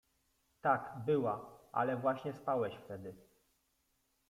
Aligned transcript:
—Tak, 0.61 0.93
była, 1.05 1.59
ale 1.71 1.97
właśnie 1.97 2.33
spałeś 2.33 2.75
wtedy. 2.85 3.15